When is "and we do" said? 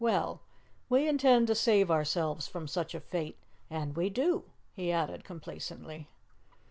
3.69-4.45